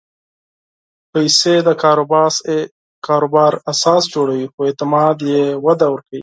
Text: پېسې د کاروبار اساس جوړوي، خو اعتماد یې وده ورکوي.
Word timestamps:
پېسې 1.11 1.55
د 1.67 1.69
کاروبار 3.07 3.53
اساس 3.71 4.03
جوړوي، 4.13 4.45
خو 4.53 4.59
اعتماد 4.67 5.17
یې 5.31 5.43
وده 5.65 5.87
ورکوي. 5.93 6.19